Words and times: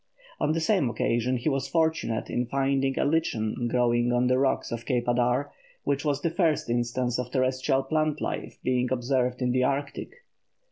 On 0.39 0.53
the 0.53 0.59
same 0.59 0.89
occasion 0.89 1.37
he 1.37 1.47
was 1.47 1.67
fortunate 1.67 2.27
in 2.27 2.47
finding 2.47 2.97
a 2.97 3.05
lichen 3.05 3.67
growing 3.67 4.11
on 4.11 4.25
the 4.25 4.39
rocks 4.39 4.71
of 4.71 4.83
Cape 4.87 5.05
Adare, 5.05 5.51
which 5.83 6.03
was 6.03 6.21
the 6.21 6.31
first 6.31 6.71
instance 6.71 7.19
of 7.19 7.29
terrestrial 7.29 7.83
plant 7.83 8.19
life 8.19 8.57
being 8.63 8.91
observed 8.91 9.43
in 9.43 9.51
the 9.51 9.61
Antarctic. 9.61 10.13